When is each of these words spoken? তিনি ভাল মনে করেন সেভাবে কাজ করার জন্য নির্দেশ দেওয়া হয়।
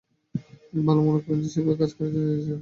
তিনি 0.61 0.81
ভাল 0.87 0.97
মনে 1.05 1.19
করেন 1.23 1.39
সেভাবে 1.45 1.79
কাজ 1.81 1.91
করার 1.93 2.11
জন্য 2.11 2.25
নির্দেশ 2.25 2.41
দেওয়া 2.41 2.49
হয়। 2.49 2.59